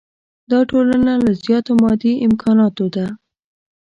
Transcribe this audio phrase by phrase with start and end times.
[0.51, 3.05] دا ټولنه له زیاتو مادي امکاناتو ده.